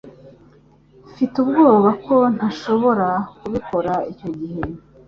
Mfite 1.11 1.35
ubwoba 1.43 1.89
ko 2.05 2.15
ntashobora 2.35 3.07
kubikora 3.39 3.93
icyo 4.11 4.29
gihe. 4.39 4.61